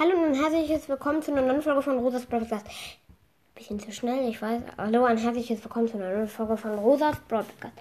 Hallo 0.00 0.14
und 0.22 0.34
herzliches 0.34 0.88
Willkommen 0.88 1.22
zu 1.22 1.32
einer 1.32 1.42
neuen 1.42 1.60
Folge 1.60 1.82
von 1.82 1.98
Rosas 1.98 2.24
Broadcast. 2.24 2.64
Bisschen 3.56 3.80
zu 3.80 3.90
schnell, 3.90 4.28
ich 4.28 4.40
weiß. 4.40 4.62
Hallo 4.76 5.04
und 5.04 5.16
herzliches 5.16 5.64
Willkommen 5.64 5.88
zu 5.88 5.96
einer 5.96 6.14
neuen 6.14 6.28
Folge 6.28 6.56
von 6.56 6.78
Rosas 6.78 7.18
Broadcast. 7.26 7.72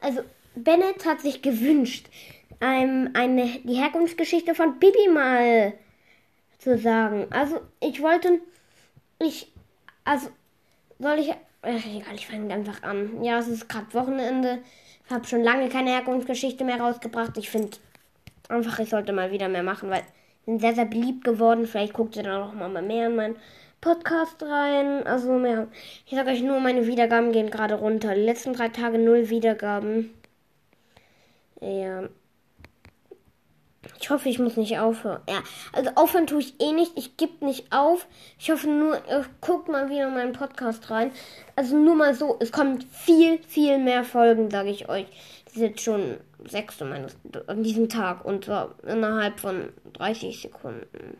Also, 0.00 0.20
Bennett 0.54 1.04
hat 1.04 1.20
sich 1.20 1.42
gewünscht, 1.42 2.06
ähm, 2.60 3.10
eine, 3.14 3.46
die 3.64 3.74
Herkunftsgeschichte 3.74 4.54
von 4.54 4.78
Bibi 4.78 5.08
mal 5.12 5.72
zu 6.60 6.78
sagen. 6.78 7.26
Also, 7.30 7.60
ich 7.80 8.00
wollte, 8.00 8.40
ich, 9.18 9.52
also, 10.04 10.28
soll 11.00 11.18
ich, 11.18 11.32
ach, 11.62 11.86
egal, 11.86 12.14
ich 12.14 12.28
fange 12.28 12.54
einfach 12.54 12.84
an. 12.84 13.20
Ja, 13.24 13.40
es 13.40 13.48
ist 13.48 13.68
gerade 13.68 13.92
Wochenende. 13.94 14.62
Ich 15.06 15.10
habe 15.10 15.26
schon 15.26 15.42
lange 15.42 15.68
keine 15.70 15.90
Herkunftsgeschichte 15.90 16.62
mehr 16.62 16.80
rausgebracht. 16.80 17.36
Ich 17.36 17.50
finde 17.50 17.78
einfach, 18.48 18.78
ich 18.78 18.90
sollte 18.90 19.12
mal 19.12 19.32
wieder 19.32 19.48
mehr 19.48 19.64
machen, 19.64 19.90
weil 19.90 20.04
sind 20.46 20.60
sehr, 20.60 20.74
sehr 20.74 20.84
beliebt 20.84 21.24
geworden. 21.24 21.66
Vielleicht 21.66 21.94
guckt 21.94 22.16
ihr 22.16 22.22
da 22.22 22.38
noch 22.38 22.54
mal 22.54 22.82
mehr 22.82 23.06
in 23.06 23.16
meinen 23.16 23.36
Podcast 23.80 24.42
rein. 24.42 25.06
Also 25.06 25.32
mehr. 25.32 25.68
Ich 26.06 26.14
sage 26.14 26.30
euch 26.30 26.42
nur, 26.42 26.60
meine 26.60 26.86
Wiedergaben 26.86 27.32
gehen 27.32 27.50
gerade 27.50 27.74
runter. 27.74 28.14
Die 28.14 28.20
letzten 28.20 28.52
drei 28.54 28.68
Tage 28.68 28.98
null 28.98 29.30
Wiedergaben. 29.30 30.14
Ja. 31.60 32.08
Ich 34.00 34.10
hoffe, 34.10 34.28
ich 34.28 34.38
muss 34.38 34.56
nicht 34.56 34.78
aufhören. 34.78 35.20
Ja, 35.28 35.42
also 35.72 35.90
aufhören 35.94 36.26
tue 36.26 36.40
ich 36.40 36.60
eh 36.60 36.72
nicht. 36.72 36.92
Ich 36.96 37.16
gebe 37.16 37.44
nicht 37.44 37.72
auf. 37.72 38.06
Ich 38.38 38.50
hoffe 38.50 38.68
nur, 38.68 38.96
ihr 39.08 39.24
guckt 39.40 39.68
mal 39.68 39.90
wieder 39.90 40.08
in 40.08 40.14
meinen 40.14 40.32
Podcast 40.32 40.90
rein. 40.90 41.10
Also 41.56 41.76
nur 41.76 41.94
mal 41.94 42.14
so, 42.14 42.36
es 42.40 42.52
kommen 42.52 42.80
viel, 42.90 43.38
viel 43.42 43.78
mehr 43.78 44.04
Folgen, 44.04 44.50
sage 44.50 44.70
ich 44.70 44.88
euch. 44.88 45.06
Ist 45.54 45.60
jetzt 45.60 45.80
schon 45.82 46.16
sechste 46.46 46.84
meines 46.84 47.16
an 47.46 47.62
diesem 47.62 47.88
Tag 47.88 48.24
und 48.24 48.44
zwar 48.44 48.74
innerhalb 48.84 49.38
von 49.38 49.68
30 49.92 50.42
Sekunden. 50.42 51.16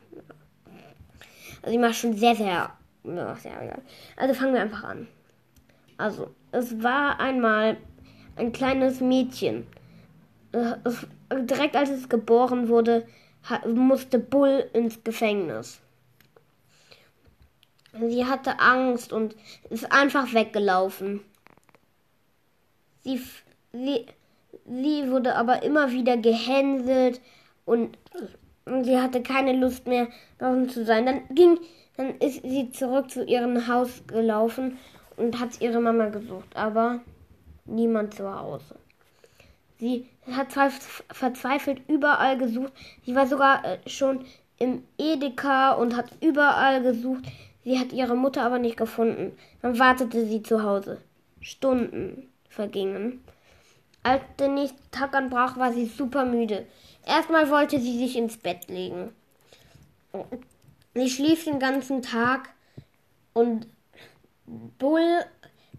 Also 1.63 1.75
ich 1.75 1.81
mache 1.81 1.95
schon 1.95 2.15
sehr, 2.15 2.35
sehr, 2.35 2.73
ja, 3.05 3.37
sehr 3.37 3.63
egal. 3.63 3.83
Also 4.17 4.35
fangen 4.35 4.55
wir 4.55 4.61
einfach 4.61 4.83
an. 4.83 5.07
Also, 5.97 6.35
es 6.51 6.83
war 6.83 7.21
einmal 7.21 7.77
ein 8.37 8.53
kleines 8.53 9.01
Mädchen. 9.01 9.67
Es, 10.51 11.07
direkt 11.33 11.77
als 11.77 11.91
es 11.91 12.09
geboren 12.09 12.69
wurde, 12.69 13.07
musste 13.67 14.19
Bull 14.19 14.69
ins 14.73 15.05
Gefängnis. 15.05 15.81
Sie 17.93 18.27
hatte 18.27 18.59
Angst 18.59 19.13
und 19.13 19.37
ist 19.71 19.93
einfach 19.93 20.35
weggelaufen. 20.35 21.21
Sie, 23.05 23.23
sie, 23.73 24.07
sie 24.67 25.11
wurde 25.11 25.37
aber 25.37 25.63
immer 25.63 25.91
wieder 25.91 26.17
gehänselt 26.17 27.21
und 27.65 27.99
sie 28.83 28.99
hatte 28.99 29.23
keine 29.23 29.53
Lust 29.53 29.87
mehr, 29.87 30.09
draußen 30.39 30.69
zu 30.69 30.85
sein. 30.85 31.07
Dann 31.07 31.23
ging, 31.35 31.59
dann 31.97 32.17
ist 32.19 32.43
sie 32.43 32.71
zurück 32.71 33.11
zu 33.11 33.25
ihrem 33.25 33.67
Haus 33.69 34.03
gelaufen 34.07 34.79
und 35.17 35.39
hat 35.41 35.61
ihre 35.61 35.81
Mama 35.81 36.09
gesucht, 36.09 36.57
aber 36.57 37.01
niemand 37.65 38.15
zu 38.15 38.33
Hause. 38.33 38.77
Sie 39.79 40.07
hat 40.31 40.53
verzweifelt 40.53 41.83
überall 41.89 42.39
gesucht. 42.39 42.73
Sie 43.05 43.15
war 43.15 43.27
sogar 43.27 43.65
äh, 43.65 43.79
schon 43.87 44.25
im 44.59 44.85
Edeka 44.99 45.73
und 45.73 45.97
hat 45.97 46.11
überall 46.21 46.83
gesucht. 46.83 47.25
Sie 47.65 47.79
hat 47.79 47.93
ihre 47.93 48.17
Mutter 48.17 48.43
aber 48.43 48.59
nicht 48.59 48.77
gefunden. 48.77 49.37
Dann 49.63 49.79
wartete 49.79 50.27
sie 50.27 50.43
zu 50.43 50.63
Hause. 50.63 50.99
Stunden 51.41 52.31
vergingen. 52.49 53.23
Als 54.05 54.23
der 54.39 54.49
nächste 54.49 54.79
Tag 54.91 55.15
anbrach, 55.15 55.57
war 55.57 55.73
sie 55.73 55.87
super 55.87 56.25
müde. 56.25 56.67
Erstmal 57.07 57.51
wollte 57.51 57.81
sie 57.81 57.99
sich 57.99 58.17
ins 58.17 58.37
Bett 58.37 58.69
legen. 58.69 59.13
Sie 60.95 61.11
schlief 61.11 61.45
den 61.45 61.59
ganzen 61.59 62.03
Tag 62.03 62.51
und 63.33 63.67
Bull, 64.79 65.25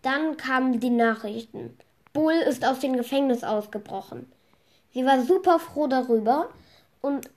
dann 0.02 0.38
kamen 0.38 0.80
die 0.80 0.90
Nachrichten. 0.90 1.78
Bull 2.14 2.34
ist 2.34 2.66
aus 2.66 2.80
dem 2.80 2.98
Gefängnis 2.98 3.44
ausgebrochen. 3.44 4.32
Sie 4.92 5.06
war 5.06 5.22
super 5.22 5.60
froh 5.60 5.88
darüber 5.88 6.50
und, 7.02 7.30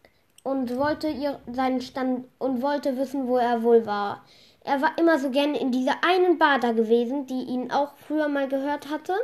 und 0.42 0.76
wollte 0.76 1.08
ihr 1.08 1.38
seinen 1.52 1.82
Stand 1.82 2.26
und 2.38 2.62
wollte 2.62 2.96
wissen, 2.96 3.28
wo 3.28 3.36
er 3.36 3.62
wohl 3.62 3.84
war. 3.84 4.24
Er 4.64 4.80
war 4.80 4.96
immer 4.98 5.18
so 5.18 5.30
gerne 5.30 5.60
in 5.60 5.70
dieser 5.70 6.02
einen 6.02 6.38
Bar 6.38 6.60
da 6.60 6.72
gewesen, 6.72 7.26
die 7.26 7.42
ihn 7.42 7.70
auch 7.70 7.92
früher 7.96 8.28
mal 8.28 8.48
gehört 8.48 8.90
hatte. 8.90 9.14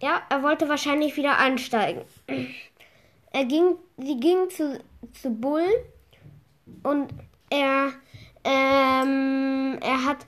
Ja, 0.00 0.22
er 0.30 0.42
wollte 0.42 0.68
wahrscheinlich 0.70 1.16
wieder 1.16 1.36
einsteigen. 1.38 2.02
Er 3.32 3.44
ging, 3.44 3.76
sie 3.98 4.18
ging 4.18 4.48
zu, 4.48 4.82
zu 5.12 5.30
Bull 5.30 5.66
und 6.82 7.12
er, 7.50 7.92
ähm, 8.42 9.78
er 9.82 10.04
hat 10.06 10.26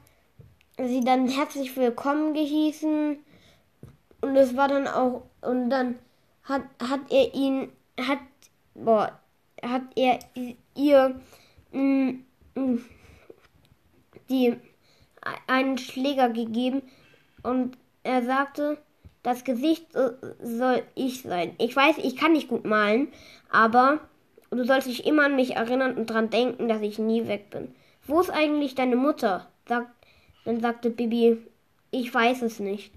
sie 0.77 1.01
dann 1.01 1.27
herzlich 1.27 1.75
willkommen 1.75 2.35
gehießen 2.35 3.17
und 4.21 4.37
es 4.37 4.55
war 4.57 4.69
dann 4.69 4.87
auch 4.87 5.23
und 5.41 5.71
dann 5.71 5.99
hat 6.45 6.63
hat 6.81 7.01
er 7.11 7.35
ihn 7.35 7.73
hat 7.99 8.19
boah 8.75 9.19
hat 9.63 9.83
er 9.97 10.19
ihr 10.75 11.21
mh, 11.73 12.15
mh, 12.55 12.79
die 14.29 14.57
einen 15.47 15.79
Schläger 15.79 16.29
gegeben 16.29 16.83
und 17.43 17.79
er 18.03 18.23
sagte 18.23 18.79
das 19.23 19.45
Gesicht 19.45 19.87
soll 20.43 20.83
ich 20.95 21.23
sein. 21.23 21.55
Ich 21.59 21.75
weiß, 21.75 21.99
ich 21.99 22.17
kann 22.17 22.33
nicht 22.33 22.49
gut 22.49 22.65
malen, 22.65 23.09
aber 23.51 24.01
du 24.51 24.65
sollst 24.65 24.89
dich 24.89 25.07
immer 25.07 25.27
an 25.27 25.37
mich 25.37 25.57
erinnern 25.57 25.97
und 25.97 26.07
dran 26.07 26.31
denken, 26.31 26.69
dass 26.69 26.83
ich 26.83 26.99
nie 26.99 27.29
weg 27.29 27.51
bin. 27.51 27.75
Wo 28.07 28.21
ist 28.21 28.31
eigentlich 28.31 28.75
deine 28.75 28.97
Mutter? 28.97 29.49
Sagt, 29.69 29.89
dann 30.45 30.61
sagte 30.61 30.91
Bibi, 30.91 31.39
ich 31.93 32.13
weiß 32.13 32.43
es 32.43 32.59
nicht. 32.59 32.93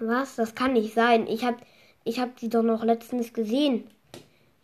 Was? 0.00 0.36
Das 0.36 0.54
kann 0.54 0.72
nicht 0.72 0.94
sein. 0.94 1.26
Ich 1.26 1.44
hab, 1.44 1.56
ich 2.04 2.20
hab 2.20 2.38
sie 2.38 2.48
doch 2.48 2.62
noch 2.62 2.84
letztens 2.84 3.32
gesehen. 3.34 3.84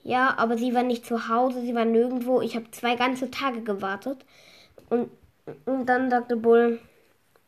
Ja, 0.03 0.35
aber 0.39 0.57
sie 0.57 0.75
war 0.75 0.83
nicht 0.83 1.05
zu 1.05 1.29
Hause, 1.29 1.61
sie 1.63 1.75
war 1.75 1.85
nirgendwo. 1.85 2.41
Ich 2.41 2.57
habe 2.57 2.71
zwei 2.71 2.95
ganze 2.95 3.31
Tage 3.31 3.63
gewartet. 3.63 4.25
Und, 4.89 5.11
und 5.67 5.87
dann 5.87 6.11
sagte 6.11 6.37
Bull, 6.37 6.79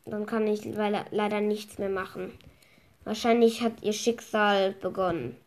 dann 0.09 0.25
kann 0.25 0.47
ich 0.47 0.65
leider 0.65 1.41
nichts 1.41 1.77
mehr 1.77 1.89
machen. 1.89 2.31
Wahrscheinlich 3.03 3.61
hat 3.61 3.83
ihr 3.83 3.93
Schicksal 3.93 4.73
begonnen. 4.73 5.37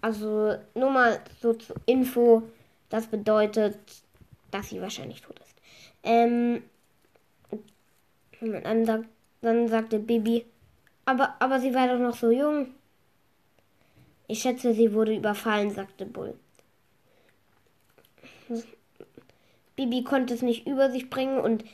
Also 0.00 0.56
nur 0.74 0.90
mal 0.90 1.20
so 1.40 1.54
zur 1.54 1.76
Info, 1.86 2.42
das 2.88 3.06
bedeutet, 3.06 3.78
dass 4.50 4.68
sie 4.68 4.80
wahrscheinlich 4.80 5.22
tot 5.22 5.38
ist. 5.40 5.54
Ähm, 6.04 6.62
dann, 8.40 8.84
sagt, 8.86 9.08
dann 9.40 9.68
sagte 9.68 9.98
Bibi, 9.98 10.44
aber, 11.04 11.34
aber 11.40 11.58
sie 11.58 11.74
war 11.74 11.88
doch 11.88 11.98
noch 11.98 12.16
so 12.16 12.30
jung. 12.30 12.74
Ich 14.28 14.40
schätze, 14.42 14.74
sie 14.74 14.92
wurde 14.92 15.16
überfallen, 15.16 15.70
sagte 15.70 16.06
Bull. 16.06 16.34
Bibi 19.74 20.04
konnte 20.04 20.34
es 20.34 20.42
nicht 20.42 20.66
über 20.66 20.90
sich 20.90 21.08
bringen 21.08 21.38
und 21.38 21.64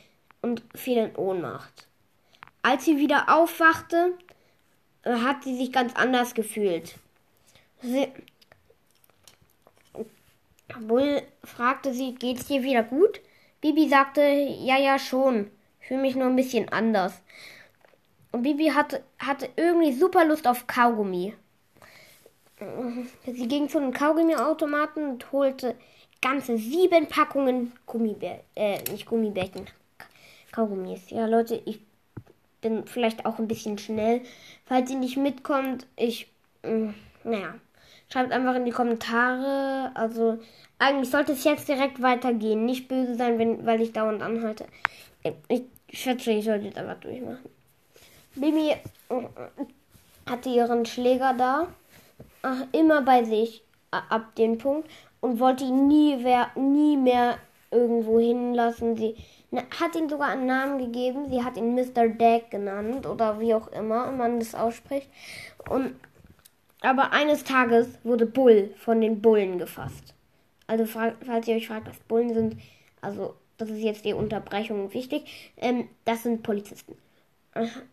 und 0.45 0.61
fiel 0.75 0.97
in 0.97 1.15
Ohnmacht. 1.15 1.87
Als 2.61 2.85
sie 2.85 2.97
wieder 2.97 3.35
aufwachte, 3.35 4.13
äh, 5.01 5.15
hat 5.15 5.43
sie 5.43 5.57
sich 5.57 5.71
ganz 5.71 5.95
anders 5.95 6.35
gefühlt. 6.35 6.95
Sie, 7.81 8.07
Bull 10.79 11.23
fragte 11.43 11.93
sie, 11.93 12.13
geht's 12.13 12.45
dir 12.45 12.61
wieder 12.61 12.83
gut? 12.83 13.21
Bibi 13.61 13.89
sagte, 13.89 14.21
ja, 14.21 14.77
ja, 14.77 14.99
schon. 14.99 15.49
Fühle 15.79 16.01
mich 16.01 16.15
nur 16.15 16.27
ein 16.27 16.35
bisschen 16.35 16.69
anders. 16.69 17.21
Und 18.31 18.43
Bibi 18.43 18.67
hatte, 18.67 19.03
hatte 19.17 19.49
irgendwie 19.55 19.93
super 19.93 20.25
Lust 20.25 20.47
auf 20.47 20.67
Kaugummi. 20.67 21.33
Sie 23.25 23.47
ging 23.47 23.67
zu 23.67 23.79
einem 23.79 23.93
Kaugummiautomaten 23.93 25.09
und 25.09 25.31
holte 25.31 25.75
ganze 26.21 26.57
sieben 26.57 27.07
Packungen 27.07 27.73
Gummibär, 27.85 28.41
äh, 28.55 28.81
nicht 28.91 29.05
Gummibärchen, 29.05 29.67
Kaugummis. 30.55 31.09
Ja, 31.09 31.25
Leute, 31.25 31.61
ich 31.65 31.79
bin 32.61 32.87
vielleicht 32.87 33.25
auch 33.25 33.39
ein 33.39 33.47
bisschen 33.47 33.77
schnell. 33.77 34.21
Falls 34.65 34.89
ihr 34.89 34.97
nicht 34.97 35.17
mitkommt, 35.17 35.85
ich, 35.97 36.31
mh, 36.63 36.71
mm, 36.71 36.95
naja, 37.25 37.55
schreibt 38.09 38.31
einfach 38.31 38.55
in 38.55 38.65
die 38.65 38.71
Kommentare. 38.71 39.91
Also, 39.95 40.39
eigentlich 40.79 41.09
sollte 41.09 41.33
es 41.33 41.43
jetzt 41.43 41.67
direkt 41.67 42.01
weitergehen. 42.01 42.65
Nicht 42.65 42.87
böse 42.87 43.15
sein, 43.15 43.37
wenn, 43.37 43.65
weil 43.65 43.81
ich 43.81 43.91
dauernd 43.91 44.21
anhalte. 44.21 44.65
Ich 45.49 45.63
schätze, 45.91 46.31
ich 46.31 46.45
sollte 46.45 46.65
jetzt 46.65 46.77
einfach 46.77 46.99
durchmachen. 47.01 47.49
Bibi 48.35 48.69
äh, 48.69 48.77
hatte 50.29 50.49
ihren 50.49 50.85
Schläger 50.85 51.33
da, 51.37 51.67
ach, 52.41 52.65
immer 52.71 53.01
bei 53.01 53.23
sich 53.23 53.63
ab 53.91 54.35
dem 54.35 54.57
Punkt 54.57 54.89
und 55.21 55.39
wollte 55.39 55.63
ihn 55.63 55.87
nie, 55.87 56.17
nie 56.55 56.97
mehr 56.97 57.37
irgendwo 57.75 58.19
hinlassen. 58.19 58.95
Sie 58.95 59.15
hat 59.79 59.95
ihn 59.95 60.09
sogar 60.09 60.29
einen 60.29 60.45
Namen 60.45 60.79
gegeben. 60.79 61.29
Sie 61.29 61.43
hat 61.43 61.57
ihn 61.57 61.75
Mr. 61.75 62.09
Dag 62.09 62.49
genannt 62.49 63.05
oder 63.05 63.39
wie 63.39 63.53
auch 63.53 63.67
immer 63.67 64.11
man 64.11 64.39
das 64.39 64.55
ausspricht. 64.55 65.09
Und 65.69 65.95
aber 66.81 67.13
eines 67.13 67.43
Tages 67.43 67.87
wurde 68.03 68.27
Bull 68.27 68.73
von 68.77 69.01
den 69.01 69.21
Bullen 69.21 69.57
gefasst. 69.57 70.13
Also 70.67 70.85
falls 70.85 71.47
ihr 71.47 71.55
euch 71.55 71.67
fragt, 71.67 71.87
was 71.87 71.97
Bullen 71.99 72.33
sind, 72.33 72.57
also 73.01 73.35
das 73.57 73.69
ist 73.69 73.81
jetzt 73.81 74.05
die 74.05 74.13
Unterbrechung 74.13 74.93
wichtig, 74.93 75.53
ähm, 75.57 75.87
das 76.05 76.23
sind 76.23 76.43
Polizisten. 76.43 76.95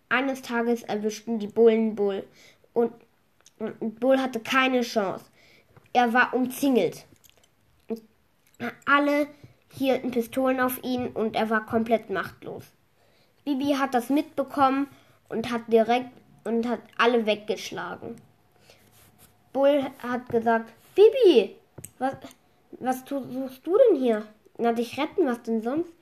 Eines 0.08 0.42
Tages 0.42 0.82
erwischten 0.82 1.38
die 1.38 1.46
Bullen 1.46 1.94
Bull 1.94 2.24
und, 2.74 2.92
und 3.58 4.00
Bull 4.00 4.18
hatte 4.18 4.40
keine 4.40 4.80
Chance. 4.80 5.24
Er 5.92 6.12
war 6.12 6.34
umzingelt. 6.34 7.06
Alle 8.84 9.28
hielten 9.72 10.10
Pistolen 10.10 10.60
auf 10.60 10.82
ihn 10.82 11.08
und 11.08 11.36
er 11.36 11.50
war 11.50 11.66
komplett 11.66 12.10
machtlos. 12.10 12.64
Bibi 13.44 13.74
hat 13.74 13.94
das 13.94 14.10
mitbekommen 14.10 14.88
und 15.28 15.50
hat 15.50 15.62
direkt 15.68 16.10
und 16.44 16.68
hat 16.68 16.80
alle 16.98 17.26
weggeschlagen. 17.26 18.16
Bull 19.52 19.84
hat 19.98 20.28
gesagt, 20.28 20.72
Bibi, 20.94 21.56
was, 21.98 22.16
was 22.80 23.04
suchst 23.08 23.66
du 23.66 23.76
denn 23.76 24.00
hier? 24.00 24.26
Na, 24.58 24.72
dich 24.72 24.98
retten, 24.98 25.26
was 25.26 25.42
denn 25.42 25.62
sonst? 25.62 25.92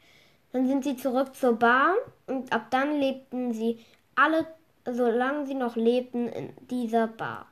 Dann 0.52 0.66
sind 0.66 0.84
sie 0.84 0.96
zurück 0.96 1.34
zur 1.34 1.58
Bar 1.58 1.94
und 2.26 2.52
ab 2.52 2.66
dann 2.70 2.99
lebten 2.99 3.52
sie 3.52 3.84
alle, 4.16 4.46
solange 4.84 5.46
sie 5.46 5.55
noch 5.55 5.76
lebten, 5.76 6.28
in 6.28 6.52
dieser 6.69 7.06
Bar. 7.06 7.46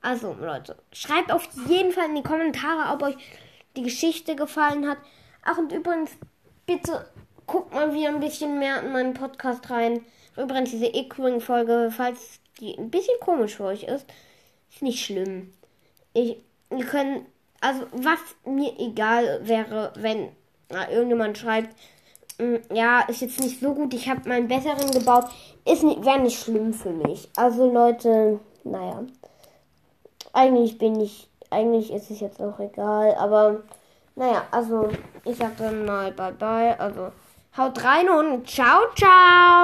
Also, 0.00 0.34
Leute, 0.38 0.76
schreibt 0.92 1.32
auf 1.32 1.48
jeden 1.66 1.92
Fall 1.92 2.08
in 2.08 2.16
die 2.16 2.22
Kommentare, 2.22 2.92
ob 2.92 3.02
euch 3.02 3.16
die 3.76 3.82
Geschichte 3.82 4.36
gefallen 4.36 4.88
hat. 4.88 4.98
Ach, 5.44 5.58
und 5.58 5.72
übrigens, 5.72 6.10
bitte 6.66 7.06
guckt 7.46 7.72
mal 7.74 7.92
wieder 7.92 8.08
ein 8.08 8.20
bisschen 8.20 8.58
mehr 8.58 8.82
in 8.82 8.92
meinen 8.92 9.14
Podcast 9.14 9.68
rein. 9.70 10.00
Übrigens, 10.36 10.70
diese 10.70 10.86
Equing-Folge, 10.86 11.92
falls 11.94 12.40
die 12.60 12.76
ein 12.78 12.90
bisschen 12.90 13.18
komisch 13.20 13.56
für 13.56 13.64
euch 13.64 13.82
ist, 13.84 14.06
ist 14.72 14.82
nicht 14.82 15.04
schlimm. 15.04 15.52
Ich, 16.14 16.38
ihr 16.70 16.84
könnt, 16.86 17.26
also 17.60 17.86
was 17.92 18.18
mir 18.44 18.72
egal 18.78 19.40
wäre, 19.46 19.92
wenn 19.96 20.30
na, 20.70 20.90
irgendjemand 20.90 21.36
schreibt, 21.36 21.76
mm, 22.38 22.56
ja, 22.72 23.00
ist 23.02 23.20
jetzt 23.20 23.40
nicht 23.40 23.60
so 23.60 23.74
gut, 23.74 23.92
ich 23.92 24.08
habe 24.08 24.28
meinen 24.28 24.48
besseren 24.48 24.90
gebaut, 24.90 25.26
ist 25.66 25.82
nicht, 25.82 26.04
wäre 26.04 26.20
nicht 26.20 26.40
schlimm 26.40 26.72
für 26.72 26.90
mich. 26.90 27.28
Also 27.36 27.70
Leute, 27.70 28.40
naja, 28.64 29.04
eigentlich 30.32 30.78
bin 30.78 31.00
ich, 31.00 31.28
eigentlich 31.50 31.92
ist 31.92 32.10
es 32.10 32.20
jetzt 32.20 32.40
auch 32.40 32.58
egal, 32.58 33.14
aber 33.16 33.62
naja, 34.16 34.46
also 34.50 34.90
ich 35.24 35.36
sag 35.36 35.56
dann 35.56 35.84
mal 35.84 36.12
bye 36.12 36.32
bye, 36.32 36.78
also 36.78 37.12
haut 37.56 37.84
rein 37.84 38.08
und 38.08 38.48
ciao, 38.48 38.80
ciao. 38.94 39.54